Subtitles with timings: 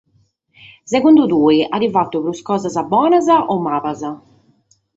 [0.93, 4.05] Segundu te, at fatu prus cosas bonas o malas?